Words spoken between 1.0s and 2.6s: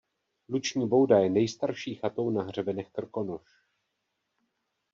je nejstarší chatou na